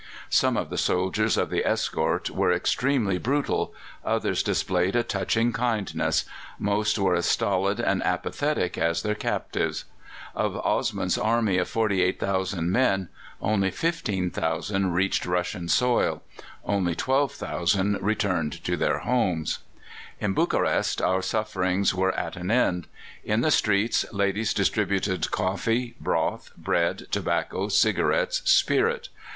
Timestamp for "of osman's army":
10.33-11.59